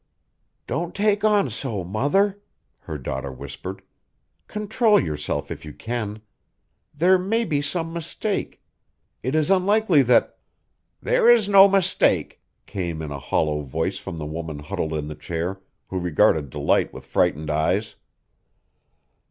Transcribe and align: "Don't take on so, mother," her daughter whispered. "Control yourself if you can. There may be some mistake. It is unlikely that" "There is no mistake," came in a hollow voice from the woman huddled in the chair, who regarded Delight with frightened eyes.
"Don't 0.65 0.95
take 0.95 1.23
on 1.23 1.51
so, 1.51 1.83
mother," 1.83 2.41
her 2.79 2.97
daughter 2.97 3.31
whispered. 3.31 3.83
"Control 4.47 4.99
yourself 4.99 5.51
if 5.51 5.63
you 5.63 5.73
can. 5.73 6.23
There 6.91 7.19
may 7.19 7.45
be 7.45 7.61
some 7.61 7.93
mistake. 7.93 8.63
It 9.21 9.35
is 9.35 9.51
unlikely 9.51 10.01
that" 10.01 10.39
"There 11.03 11.29
is 11.29 11.47
no 11.47 11.67
mistake," 11.69 12.41
came 12.65 13.03
in 13.03 13.11
a 13.11 13.19
hollow 13.19 13.61
voice 13.61 13.99
from 13.99 14.17
the 14.17 14.25
woman 14.25 14.57
huddled 14.57 14.93
in 14.95 15.07
the 15.07 15.13
chair, 15.13 15.61
who 15.89 15.99
regarded 15.99 16.49
Delight 16.49 16.91
with 16.91 17.05
frightened 17.05 17.51
eyes. 17.51 17.93